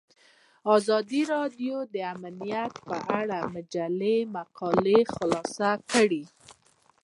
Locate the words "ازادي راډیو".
0.75-1.75